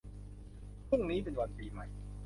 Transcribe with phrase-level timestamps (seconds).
[0.89, 1.87] พรุ่งนี้เป็นวันปีใหม่